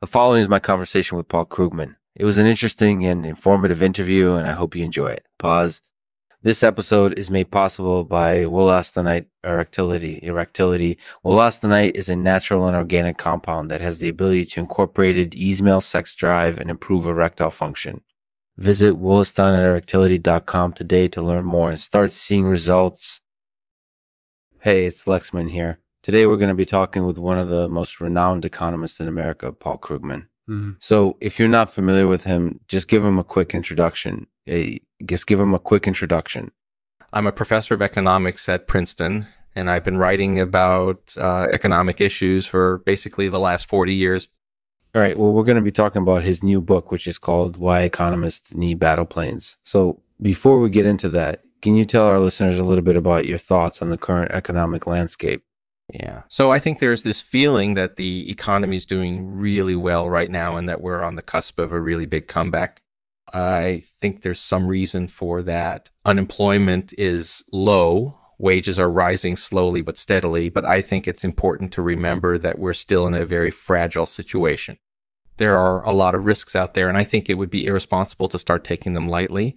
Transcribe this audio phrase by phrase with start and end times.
[0.00, 1.96] The following is my conversation with Paul Krugman.
[2.14, 5.26] It was an interesting and informative interview, and I hope you enjoy it.
[5.38, 5.82] Pause.
[6.40, 10.18] This episode is made possible by wollastonite erectility.
[10.22, 10.96] Erectility.
[11.22, 15.82] Wollastonite is a natural and organic compound that has the ability to incorporate ease male
[15.82, 18.00] sex drive and improve erectile function.
[18.56, 23.20] Visit wollastoniteerectility.com today to learn more and start seeing results.
[24.60, 25.78] Hey, it's Lexman here.
[26.02, 29.52] Today we're going to be talking with one of the most renowned economists in America,
[29.52, 30.28] Paul Krugman.
[30.48, 30.72] Mm-hmm.
[30.78, 34.26] So if you're not familiar with him, just give him a quick introduction.
[34.46, 36.52] Hey, just give him a quick introduction.
[37.12, 42.46] I'm a professor of economics at Princeton, and I've been writing about uh, economic issues
[42.46, 44.28] for basically the last 40 years.
[44.94, 45.18] All right.
[45.18, 48.54] Well, we're going to be talking about his new book, which is called Why Economists
[48.54, 49.56] Need Battle Planes.
[49.64, 53.26] So before we get into that, can you tell our listeners a little bit about
[53.26, 55.44] your thoughts on the current economic landscape?
[55.92, 56.22] Yeah.
[56.28, 60.56] So I think there's this feeling that the economy is doing really well right now
[60.56, 62.82] and that we're on the cusp of a really big comeback.
[63.32, 65.90] I think there's some reason for that.
[66.04, 68.18] Unemployment is low.
[68.38, 70.48] Wages are rising slowly but steadily.
[70.48, 74.78] But I think it's important to remember that we're still in a very fragile situation.
[75.36, 78.28] There are a lot of risks out there, and I think it would be irresponsible
[78.28, 79.56] to start taking them lightly.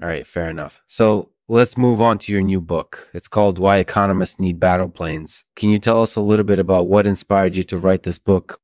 [0.00, 0.80] All right, fair enough.
[0.86, 3.10] So let's move on to your new book.
[3.12, 5.44] It's called Why Economists Need Battle Planes.
[5.56, 8.60] Can you tell us a little bit about what inspired you to write this book?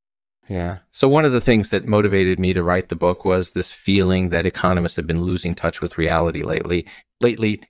[0.48, 0.78] Yeah.
[0.92, 4.28] So one of the things that motivated me to write the book was this feeling
[4.28, 6.86] that economists have been losing touch with reality lately,
[7.20, 7.60] lately.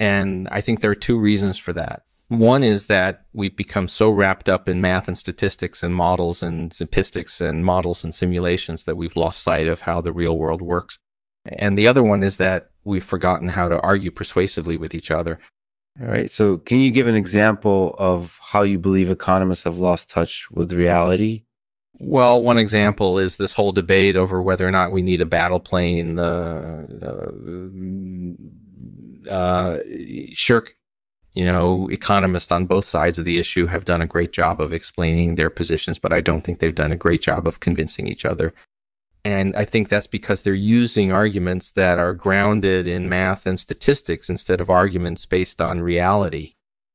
[0.00, 2.02] And I think there are two reasons for that.
[2.26, 6.74] One is that we've become so wrapped up in math and statistics and models and
[6.74, 10.98] statistics and models and simulations that we've lost sight of how the real world works.
[11.44, 15.38] And the other one is that we've forgotten how to argue persuasively with each other.
[16.00, 16.30] All right.
[16.30, 20.72] So, can you give an example of how you believe economists have lost touch with
[20.72, 21.44] reality?
[22.00, 25.58] Well, one example is this whole debate over whether or not we need a battle
[25.58, 26.14] plane.
[26.14, 28.36] The
[29.28, 29.78] uh, uh,
[30.34, 30.76] Shirk,
[31.32, 34.72] you know, economists on both sides of the issue have done a great job of
[34.72, 38.24] explaining their positions, but I don't think they've done a great job of convincing each
[38.24, 38.54] other.
[39.28, 44.30] And I think that's because they're using arguments that are grounded in math and statistics
[44.30, 46.54] instead of arguments based on reality.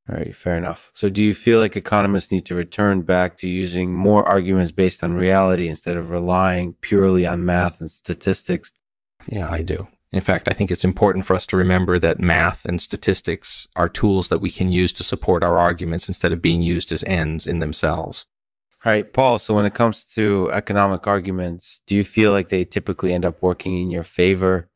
[0.09, 0.91] All right, fair enough.
[0.95, 5.03] So, do you feel like economists need to return back to using more arguments based
[5.03, 8.71] on reality instead of relying purely on math and statistics?
[9.27, 9.87] Yeah, I do.
[10.11, 13.87] In fact, I think it's important for us to remember that math and statistics are
[13.87, 17.45] tools that we can use to support our arguments instead of being used as ends
[17.45, 18.25] in themselves.
[18.85, 19.39] All right, Paul.
[19.39, 23.41] So when it comes to economic arguments, do you feel like they typically end up
[23.41, 24.69] working in your favor?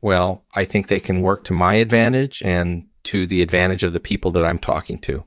[0.00, 4.00] Well, I think they can work to my advantage and to the advantage of the
[4.00, 5.24] people that I'm talking to.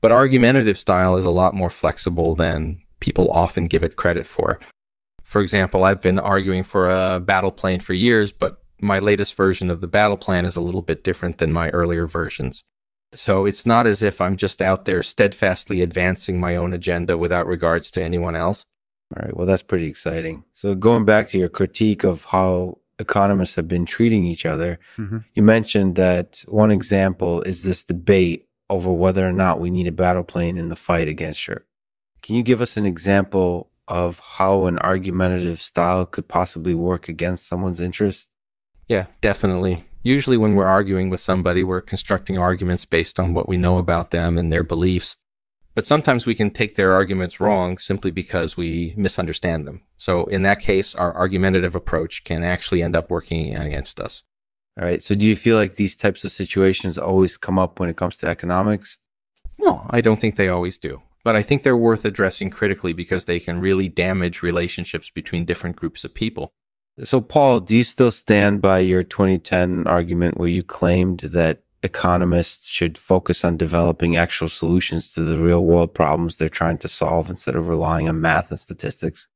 [0.00, 4.58] But argumentative style is a lot more flexible than people often give it credit for.
[5.22, 9.70] For example, I've been arguing for a battle plan for years, but my latest version
[9.70, 12.64] of the battle plan is a little bit different than my earlier versions.
[13.14, 17.46] So it's not as if I'm just out there steadfastly advancing my own agenda without
[17.46, 18.64] regards to anyone else.
[19.14, 19.36] All right.
[19.36, 20.44] Well, that's pretty exciting.
[20.52, 25.18] So going back to your critique of how economists have been treating each other, mm-hmm.
[25.34, 29.92] you mentioned that one example is this debate over whether or not we need a
[29.92, 31.66] battle plane in the fight against Shirk.
[32.22, 37.46] Can you give us an example of how an argumentative style could possibly work against
[37.46, 38.30] someone's interest?
[38.88, 43.56] Yeah, definitely usually when we're arguing with somebody, we're constructing arguments based on what we
[43.56, 45.16] know about them and their beliefs.
[45.74, 49.82] But sometimes we can take their arguments wrong simply because we misunderstand them.
[49.96, 54.22] So in that case, our argumentative approach can actually end up working against us.
[54.78, 55.02] All right.
[55.02, 58.16] So do you feel like these types of situations always come up when it comes
[58.18, 58.98] to economics?
[59.58, 61.02] No, I don't think they always do.
[61.24, 65.76] But I think they're worth addressing critically because they can really damage relationships between different
[65.76, 66.52] groups of people.
[67.02, 72.68] So, Paul, do you still stand by your 2010 argument where you claimed that economists
[72.68, 77.30] should focus on developing actual solutions to the real world problems they're trying to solve
[77.30, 79.26] instead of relying on math and statistics?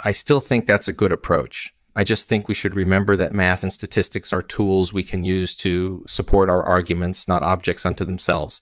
[0.00, 1.74] I still think that's a good approach.
[1.94, 5.54] I just think we should remember that math and statistics are tools we can use
[5.56, 8.60] to support our arguments, not objects unto themselves.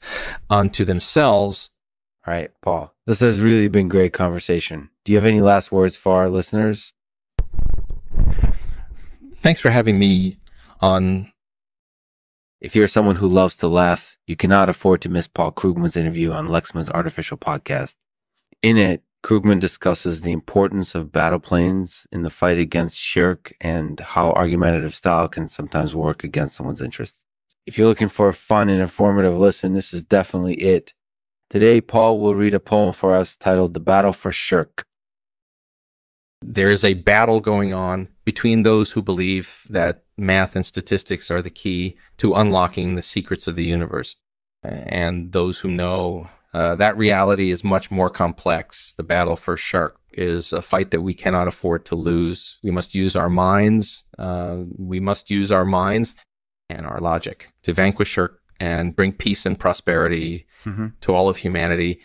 [0.50, 1.70] Unto themselves.
[2.26, 4.90] All right, Paul, this has really been great conversation.
[5.04, 6.92] Do you have any last words for our listeners?
[9.42, 10.38] Thanks for having me
[10.80, 11.32] on.
[12.60, 16.30] If you're someone who loves to laugh, you cannot afford to miss Paul Krugman's interview
[16.30, 17.96] on Lexman's Artificial Podcast.
[18.62, 23.98] In it, Krugman discusses the importance of battle planes in the fight against shirk and
[23.98, 27.18] how argumentative style can sometimes work against someone's interest.
[27.66, 30.94] If you're looking for a fun and informative listen, this is definitely it.
[31.50, 34.86] Today, Paul will read a poem for us titled The Battle for Shirk.
[36.42, 41.42] There is a battle going on between those who believe that math and statistics are
[41.42, 44.16] the key to unlocking the secrets of the universe
[44.62, 48.92] and those who know uh, that reality is much more complex.
[48.92, 52.58] The battle for Shirk is a fight that we cannot afford to lose.
[52.62, 54.04] We must use our minds.
[54.18, 56.14] Uh, we must use our minds
[56.68, 60.88] and our logic to vanquish Shirk and bring peace and prosperity mm-hmm.
[61.00, 62.00] to all of humanity.